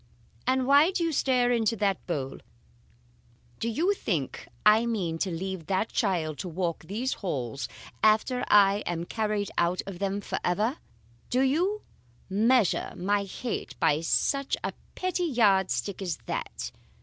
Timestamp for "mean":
4.87-5.19